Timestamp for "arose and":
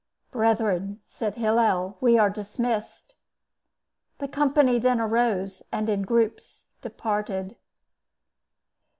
4.99-5.87